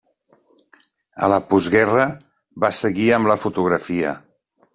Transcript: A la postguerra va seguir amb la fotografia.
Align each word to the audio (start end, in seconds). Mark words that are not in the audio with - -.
A 1.27 1.29
la 1.33 1.37
postguerra 1.51 2.07
va 2.65 2.73
seguir 2.79 3.07
amb 3.19 3.31
la 3.35 3.37
fotografia. 3.45 4.17